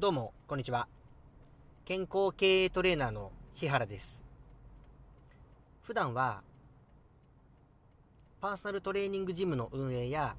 [0.00, 0.86] どうも、こんにちは。
[1.84, 4.24] 健康経営トレーナーの日原です。
[5.82, 6.44] 普段は、
[8.40, 10.36] パーソナルトレーニングジムの運営や、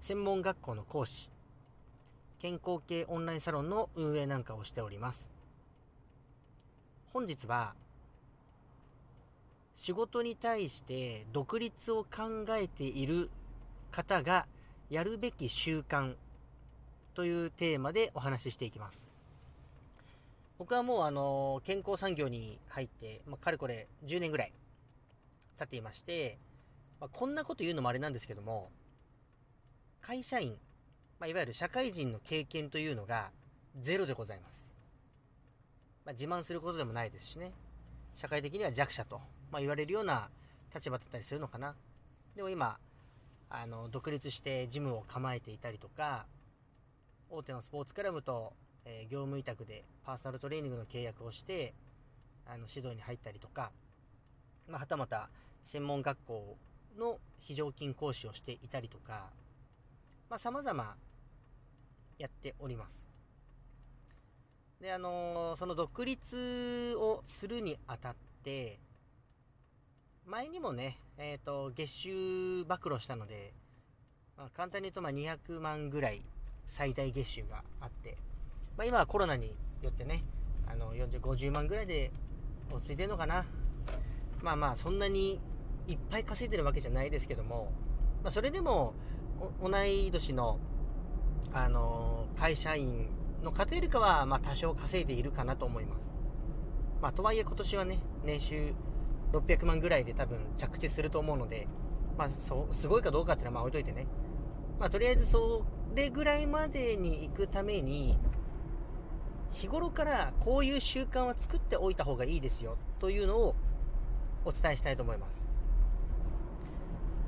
[0.00, 1.28] 専門学校の講師、
[2.38, 5.28] 健康系オンラインサロンの運営なんかをしております。
[7.12, 7.74] 本日は、
[9.74, 13.28] 仕事に対して独立を考えている
[13.90, 14.46] 方が
[14.88, 16.14] やるべき習慣
[17.14, 19.06] というテーマでお話ししていきます。
[20.58, 24.52] 僕はもうあの、健康産業に入って、まあ、かれこれ10年ぐらい
[25.58, 26.38] 経っていまして、
[27.00, 28.70] まあ、こんなこと言うのもあれなんですけども、
[30.00, 30.56] 会社員、
[31.18, 33.30] まあ、いわゆる社会人の経験というのが
[33.80, 34.68] ゼロでございます。
[36.04, 37.52] まあ、自慢することでもないですしね。
[38.14, 40.28] 社会的には弱者と、まあ、言われるような
[40.74, 41.74] 立場だったりするのかな。
[42.36, 42.78] でも今、
[43.50, 46.26] あの、独立してジムを構えていたりとか、
[47.30, 48.52] 大手のスポーツクラブと、
[48.84, 51.74] え業務委託でパーソナルトレーニングの契約をして、
[52.46, 53.70] あの、指導に入ったりとか、
[54.68, 55.30] まあ、はたまた
[55.64, 56.56] 専門学校
[56.98, 59.30] の非常勤講師をしていたりとか、
[60.28, 60.96] まあ、様々
[62.18, 63.06] やっております。
[64.80, 68.78] で、あのーその独立をするにあたって、
[70.26, 73.52] 前にもね、えっ、と、月収暴露したので、
[74.36, 76.22] まあ、簡単に言うとま200万ぐらい
[76.66, 78.16] 最大月収があって、
[78.76, 80.24] まあ、今はコロナによってね、
[80.66, 82.10] あの40、50万ぐらいで
[82.70, 83.44] 落ち着いてるのかな。
[84.42, 85.40] まあまあ、そんなに
[85.86, 87.72] いっぱい稼いでるわけじゃないですけども、
[88.22, 88.94] まあ、それでも、
[89.62, 90.58] 同い年の、
[91.52, 93.08] あの会社員
[93.42, 96.10] の方よりかは、まあ多少稼いでいるかなと思います。
[97.00, 98.72] まあ、とはいえ今年はね、年収
[99.32, 101.68] 600万ぐらいで多分着地すると思うので、
[102.16, 104.06] まあ、そ、すごいかどうかっていうのはまあ置いといてね。
[104.78, 108.18] まあ、とりあえずそれぐらいまでに行くために、
[109.52, 113.54] 日頃からこういう習慣は作っておいた方がいいですよというのを
[114.44, 115.46] お伝えしたいと思います。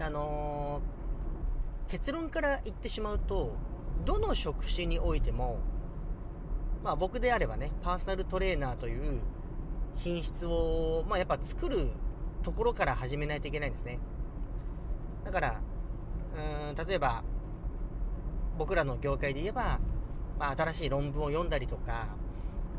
[0.01, 0.97] あのー
[1.89, 3.55] 結論から言ってしまうと、
[4.05, 5.59] どの職種においても、
[6.83, 9.21] まあ僕であればね、パーソナルトレーナーという
[9.97, 11.91] 品質を、まあやっぱ作る
[12.43, 14.01] ところから始めないといけないんですね。
[15.25, 15.61] だから、
[16.69, 17.23] うん、例えば、
[18.59, 19.79] 僕らの業界で言えば、
[20.39, 22.09] まあ新しい論文を読んだりとか、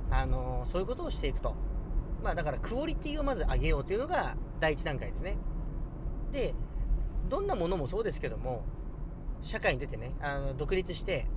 [0.10, 1.56] あのそういうことをしていくと。
[2.24, 5.38] まあだからクオリティをまず上げようというのが第一段階ですね。
[6.32, 6.54] で、
[7.30, 8.64] どんなものもそうですけども、
[9.42, 11.28] 社会に出てね、あの独立して、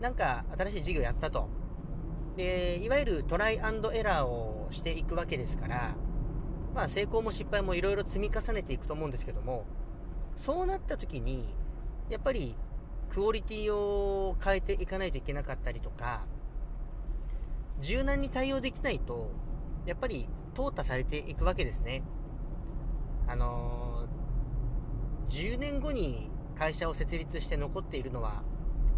[0.00, 1.48] なんか新しい事業やったと。
[2.36, 5.94] で、いわゆるトライアンドエラーをしていくわけですから、
[6.74, 9.66] まあ成功も失敗もいろいろ積み重ねていくと思うんですけども、
[10.36, 11.54] そうなった時に、
[12.08, 12.56] やっぱり
[13.12, 16.24] クオリティを変えていかないといけなかったりとか、
[17.82, 19.30] 柔軟に対応できないと、
[19.84, 22.02] やっぱり淘汰されていくわけですね。
[23.28, 24.22] あのー
[25.28, 28.42] 10年後に会社を設立して残っているのは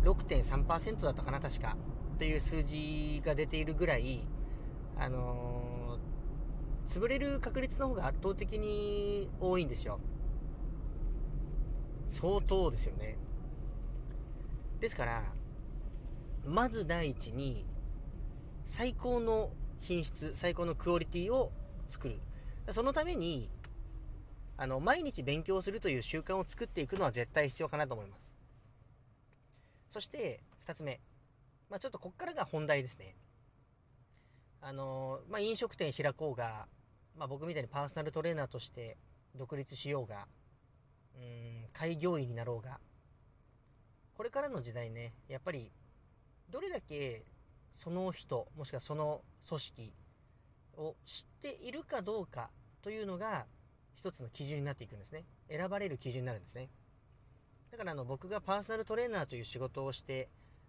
[0.03, 1.77] 6.3%だったかな、確か。
[2.19, 4.27] という数字が出ているぐらい、
[4.97, 9.99] あのー潰れる確率の方が圧倒的に多いんですよ。
[12.11, 13.17] 相当ですよね。
[14.85, 15.23] ですから、
[16.45, 17.65] まず第一に、
[18.67, 19.51] 最高の
[19.81, 21.53] 品質、最高のクオリティを
[21.89, 22.21] 作る。
[22.71, 23.49] そのために、
[24.59, 28.37] あの、毎日勉強するという習慣を作っていくのは絶対必要かなと思います。
[29.89, 31.01] そして、二つ目。
[31.71, 33.17] まあちょっとこっからが本題ですね。
[34.61, 36.69] あの、まあ飲食店開こうが、
[37.17, 38.99] まあ僕みたいにパーソナルトレーナーとして
[39.35, 40.27] 独立しようが、
[41.17, 42.81] うん、開業医になろうが、
[44.17, 45.71] これからの時代ね、やっぱり、
[46.51, 47.25] どれだけ
[47.73, 49.93] その人、もしくはその組織
[50.77, 52.51] を知っているかどうか
[52.83, 53.47] というのが、
[53.95, 55.25] 一つの基準になっていくんですね。
[55.49, 56.69] 選ばれる基準になるんですね。
[57.71, 60.29] だからあの僕がパーソナルトレーナーという仕事をして、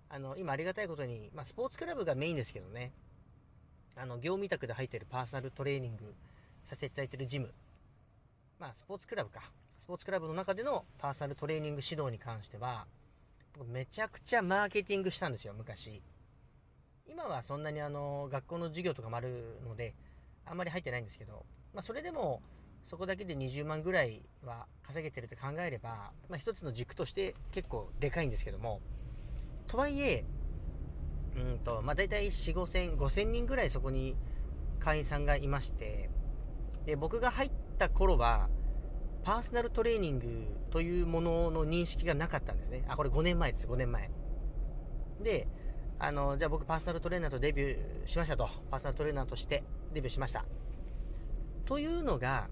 [0.10, 2.94] あの今ありがたいことに、まあ、スポーツクラブがメインですけどね、
[3.96, 6.14] あの業務委託で入っているパーソナルトレーニング
[6.64, 7.54] させていただいているジム、
[8.60, 12.86] まあスポーツクラブか、スポーツクラブの中でのパーソナルトレーニング指導に関しては、
[13.64, 16.04] めちゃくちゃマーケティングしたんですよ、昔。
[17.08, 19.96] 今はそんなにあの学校の授業とかもあるので、
[20.46, 22.42] あんまり入ってないんですけど、まあそれでも、
[22.84, 28.82] そこだけで20万ぐらいは稼げてるって考えれば、まあ一つの軸として結構でかいんですけども、
[29.68, 30.26] とはいえ、
[31.36, 34.16] うんと、まあ大体4、5千、5千人ぐらいそこに
[34.80, 36.10] 会員さんがいまして、
[36.86, 38.50] で、僕が入った頃は、
[39.26, 42.86] パーソナルトレーニングというものの認識がなかったんですね。
[42.88, 44.12] あ、これ5年前です、5年前。
[45.20, 45.48] で、
[45.98, 48.48] あの、じゃあ僕パーソナルトレーナーとデビューしましたと。
[48.70, 49.64] パーソナルトレーナーとして
[49.94, 50.46] デビューしました。
[51.66, 52.50] というのが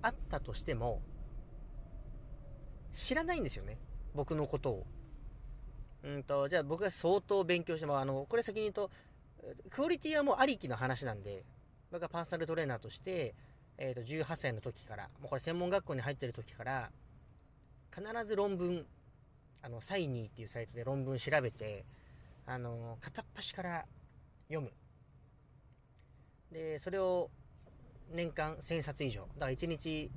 [0.00, 1.02] あったとしても、
[2.94, 3.78] 知らないんですよね。
[4.14, 4.86] 僕のことを。
[6.02, 8.90] うんと、じゃあ僕が相当勉強しても、あの、これ先に言うと、
[9.68, 11.44] クオリティはもうありきの話なんで、
[11.90, 13.34] 僕がパーソナルトレーナーとして、
[13.78, 16.90] えっ、ー、と、18歳の時から、もうこれ専門学校に入ってる時から、
[17.94, 18.86] 必ず論文、
[19.62, 21.84] あの、サイニーっていうサイトで論文調べて、
[22.46, 23.86] あの、片っ端から
[24.48, 24.72] 読む。
[26.52, 27.30] で、それを
[28.10, 29.22] 年間1000冊以上。
[29.34, 30.10] だから1日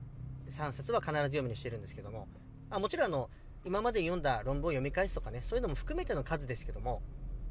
[0.49, 2.27] 3冊は必ず読むにしてるんですけども、
[2.69, 3.29] あもちろんあの、
[3.65, 7.01] 今まで読んだ論文を読み返すとかね、そういうのも含めての数ですけども、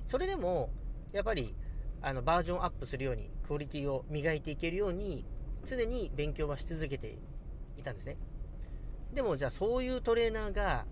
[0.06, 0.70] それでも、
[1.12, 1.54] やっぱり、
[2.00, 5.24] あの、バージョンアップするように、クオリティを磨いていけるように、
[5.66, 7.18] 常に勉強はし続けて
[7.76, 8.16] いたんですね。
[9.12, 10.86] でも、じゃあそういうトレーナーが、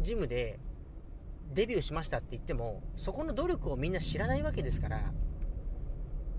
[0.00, 0.60] ジムで
[1.54, 5.12] デビューしましたって言っても、そこの努力をみんな知らないわけですから、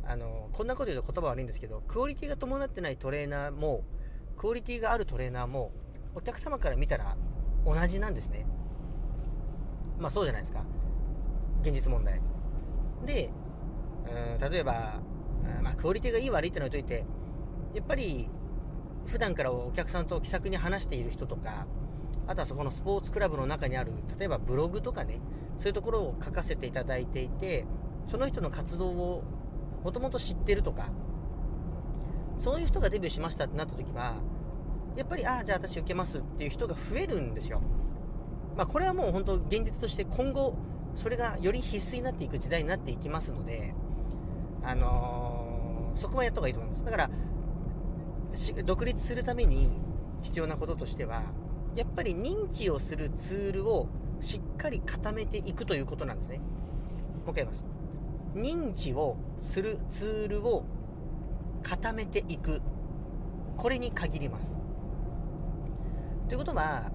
[0.04, 3.84] あの、こんなこと言うと言葉悪いんですけど、クオリティが伴ってないトレーナーも、
[4.38, 5.72] クオリティがあるトレーナーも、
[6.16, 7.16] お客様から見たら
[7.66, 8.46] 同じなんですね。
[10.00, 10.64] まあそうじゃないですか。
[11.62, 12.22] 現実問題。
[13.06, 13.30] で、
[14.40, 15.02] うん、例えば、
[15.62, 17.06] まあ、クオリティがいい悪いってのを置いといて、
[17.74, 18.30] やっぱり、
[19.06, 21.66] 普段からお客さんと気さくに話している人とか、
[22.28, 25.20] あとはそこのスポーツクラブの中にある、例えばブログとかね、
[25.58, 27.66] そういうところを書かせていただいていて、
[28.08, 29.24] その人の活動を
[29.84, 30.90] もともと知ってるとか、
[32.38, 34.16] そういう人がデビューしましたってなった時は、
[34.96, 37.62] やっぱり、ああ、じゃあ私受けますっていう人が増えるんですよ。
[38.56, 40.56] まあ、これはもう本当現実として今後、
[40.96, 43.74] それがより必須になっていく時代になっていきますので、
[44.64, 46.84] あのー、そこはやった方がいいと思います。
[46.84, 47.10] だから、
[48.66, 49.70] 独立するために
[50.22, 51.24] 必要なこととしては、
[51.76, 53.88] やっぱり認知をするツールを
[54.20, 56.38] しっかり固めていくということなんですね。
[56.38, 56.44] も
[57.28, 57.64] う一回言います。
[58.36, 60.66] 認知をするツールを
[61.64, 62.62] 固めていく。
[63.58, 64.58] これに限ります。
[66.28, 66.92] ということは、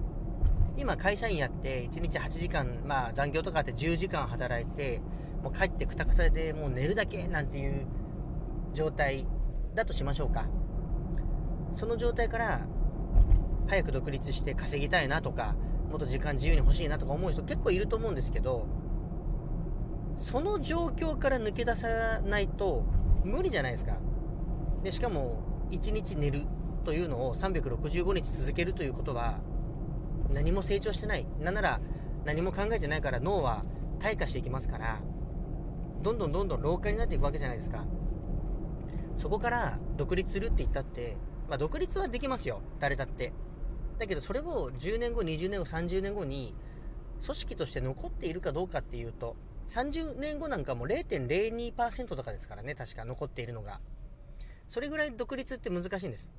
[0.77, 5.01] 今会社員やって1日8時間、まあ残業とかあって10時間働いて、
[5.43, 7.85] もう帰ってくたくたでもう寝るだけなんていう
[8.73, 9.27] 状態
[9.75, 10.47] だとしましょうか。
[11.75, 12.61] その状態から
[13.67, 15.55] 早く独立して稼ぎたいなとか、
[15.89, 18.65] もっと時間自由に欲しいなとか思う人結構いると思うんですけど、
[20.17, 22.83] その状況から抜け出さないと
[23.23, 23.97] 無理じゃないですか。
[24.83, 26.43] で、しかも1日寝る。
[26.85, 29.39] というのを365日続けるということは
[30.31, 31.81] 何も成長してないなんなら
[32.23, 33.63] 何も考えてないから脳は
[33.99, 35.01] 退化していきますから
[36.01, 37.83] どんどんどんどん老化になっていくわけじゃないですか
[39.17, 41.15] そこから独立するって言ったって、
[41.49, 43.33] まあ、独立はできますよ誰だって
[43.97, 46.55] だけどそれを10年後20年後30年後に
[47.23, 49.35] 組織として残っているかどうかっていうと
[49.67, 53.79] 30年後なんかも0.02%とかですからね確か残っているのが
[54.67, 56.29] それぐらい独立って難しいんです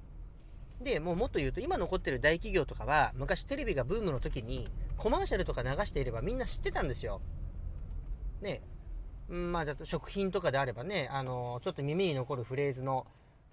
[0.81, 4.69] で、もうもっと言うと、今残ってる大企業とかは、昔テレビがブームの時に、
[4.99, 7.21] コマーシャルとか流していればみんな知ってたんですよ。
[8.43, 8.63] ね。
[9.29, 13.07] まあ、じゃ食品とかであればね、あの、ちょっと耳に残るフレーズの、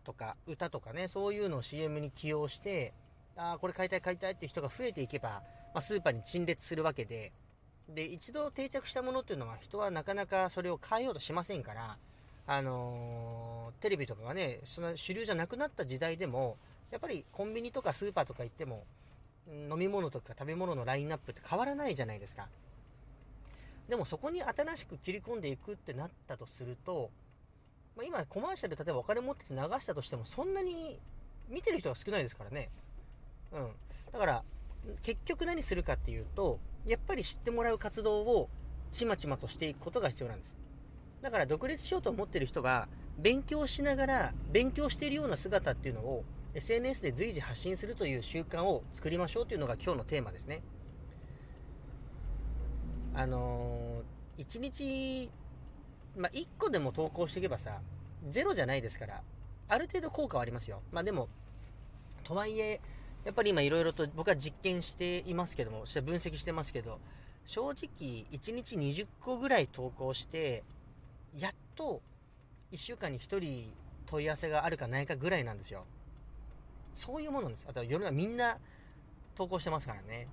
[0.03, 2.93] とか、歌とかね、そういうのを CM に起用して、
[3.35, 5.41] ああ、これ買いたい買いたいっていう人が増えていけば、
[5.73, 7.31] まあ、スーパーに陳列するわけで、
[7.89, 11.97] で、一度定着したものっていうのは人はなかなかそれを変えようとしませんから、
[12.45, 16.57] あのー、テレビとかがね、その主流じゃなくなった時代でも、
[16.91, 18.85] やっぱりコンビニとかスーパーとか行っても、
[19.47, 22.47] 飲み物とか食べ物のラインナップって変わらないじゃないですか。
[23.89, 27.09] でもそこに新しく切り込んでいくってなったとすると、
[27.95, 30.99] まあ、今コマーシャル例えばお金持ってて流したとしてもそんなに
[31.49, 32.69] 見てる人が少ないですからね。
[33.51, 33.71] うん。
[34.11, 34.43] だから
[35.01, 38.49] 結局何するかっていうと、やっぱり知ってもらう活動を
[38.91, 40.57] ちまちまとしていくことが必要なんです。
[41.21, 50.61] だから独立しようと思ってる人は勉強しながら勉強しているような姿っていうのを SNS で随時発信するという習慣を作りましょうというのが今日のテーマですね。
[53.15, 55.29] あのー、1日、
[56.15, 57.81] まあ、1個でも投稿していけばさ、
[58.29, 59.21] ゼロじゃないですから、
[59.67, 60.81] ある程度効果はありますよ。
[60.91, 61.27] まあでも、
[62.23, 62.79] とはいえ、
[63.25, 66.99] やっぱり今いろいろと僕は実験していますけども、そして分析してますけど、
[67.45, 67.75] 正直
[68.31, 70.63] 1日20個ぐらい投稿して、
[71.37, 72.01] やっと
[72.71, 73.73] 1週間に1人
[74.05, 75.85] 問い合わせがあるかないかぐらいなんですよ。
[76.93, 77.65] そういうものです。
[77.67, 78.57] あとは世の中みんな
[79.35, 80.27] 投稿してますからね。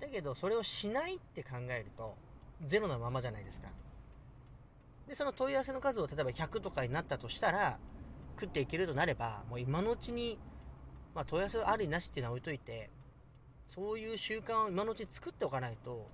[0.00, 2.16] だけど、それをしないって考えると、
[2.64, 3.68] ゼロのままじゃないですか。
[5.16, 7.78] その問い合わせの数を例えば100とかになったとしたら、
[8.38, 10.38] 食っていけるとなれば、もう今のうちに、
[11.14, 12.90] まあ、問い合わせありなしっていうのは置いといて、
[13.66, 16.06] そういう習慣を今のうちに作っておかないと、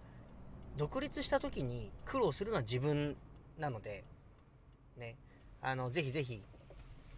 [0.77, 3.17] 独立した時に苦労するのは自分
[3.59, 4.05] なので、
[4.97, 5.17] ね、
[5.61, 6.41] あの、ぜひぜひ、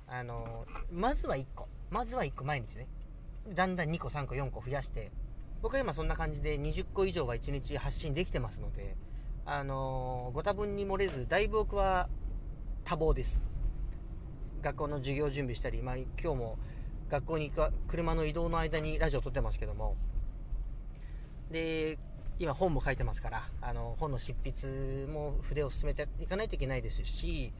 [0.08, 2.88] あの、まずは1個、まずは1個毎日ね、
[3.50, 5.12] だんだん2個、3個、4個増やして、
[5.60, 8.96] 僕は今そんな感じで20個以上は1日発信できてますので、
[9.46, 12.08] あのご多分に漏れず、だいぶ僕は
[12.84, 13.44] 多忙です。
[14.62, 16.58] 学校の授業準備したり、まあ、今日も
[17.10, 19.96] 学校に行く車の移動の間にラジオ撮ってますけども、
[21.50, 21.98] で、
[22.38, 27.52] 今本も書いてますから、あの、本の執筆も筆を進めていかないといけないですし、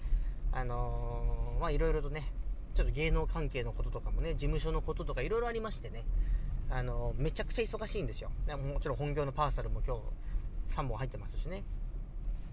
[0.53, 2.33] あの、まあいろいろとね、
[2.75, 6.05] ちょっと芸能関係のこととかもね、事務所のこととかいろいろありましてね、
[6.71, 8.31] あの、めちゃくちゃ忙しいんですよ。
[8.49, 10.03] もちろん本業のパーサルも今日
[10.69, 11.65] 3本入ってますしね。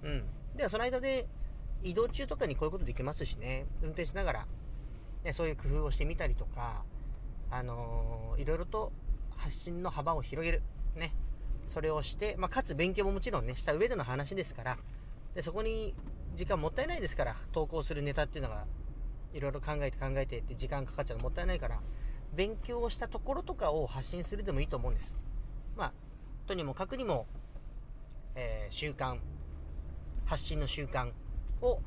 [0.03, 0.23] うん。
[0.55, 1.27] ではその間で
[1.83, 4.47] 移動中とかにこういうことできますしね、運転しながら、
[5.23, 6.83] ね、そういう工夫をしてみたりとか、
[7.49, 8.91] あのー、いろいろと
[9.35, 10.61] 発信の幅を広げる。
[10.95, 11.13] ね。
[11.67, 14.77] それをして、まあ、かつ勉強ももちろんね、した上での話ですから、
[15.33, 15.95] でそこに
[16.35, 18.65] 時間もったいないですから、投稿するネタっていうのが、
[19.33, 21.79] いろいろ考えて考えてって時間かかっちゃうのもったいないから、
[22.33, 25.17] 勉強をしたところとかを発信するでもいいと思うんです。
[25.75, 25.93] まあ、
[26.47, 27.25] とにもかくにも、
[28.71, 29.17] 習慣、
[30.25, 31.11] 発信の習慣
[31.61, 31.79] を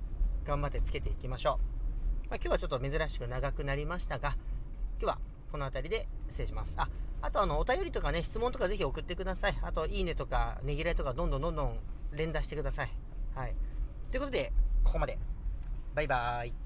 [0.45, 1.59] 頑張ってつけていきましょ
[2.27, 2.29] う。
[2.29, 4.37] まあ、今日はちょっと珍しく長くなりましたが、
[5.01, 5.19] 今日は
[5.51, 6.75] この辺りで失礼します。
[6.77, 6.89] あ、
[7.23, 9.59] あとあの、お便りとかね、質問とかぜひ送ってください。
[9.63, 11.79] あと、いいねとか、ねぎらいとか、どんどんどんどん
[12.13, 12.93] 連打してください。
[13.35, 13.55] はい。
[14.11, 14.53] ということで、
[14.85, 15.19] ここまで。
[15.95, 16.64] バイバーイ。